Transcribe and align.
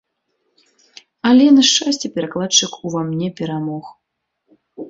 Але, 1.33 1.45
на 1.59 1.63
шчасце, 1.69 2.07
перакладчык 2.17 2.71
ува 2.89 3.01
мне 3.13 3.27
перамог. 3.41 3.83